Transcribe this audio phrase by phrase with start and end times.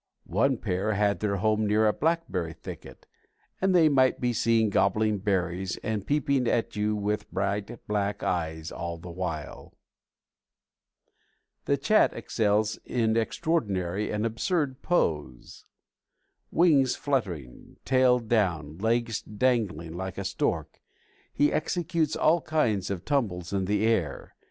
[0.25, 3.05] One pair had their home near a blackberry thicket,
[3.61, 8.71] and they might be seen gobbling berries and peeping at you with bright black eyes
[8.71, 9.75] all the while.
[11.65, 15.65] The Chat excels in extraordinary and absurd pose;
[16.49, 20.81] wings fluttering, tail down, legs dangling like a Stork,
[21.31, 24.33] he executes all kinds of tumbles in the air.